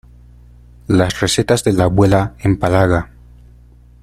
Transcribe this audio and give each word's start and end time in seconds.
Las 0.87 1.19
recetas 1.19 1.63
de 1.63 1.73
la 1.73 1.83
abuela 1.83 2.33
empalaga. 2.39 3.11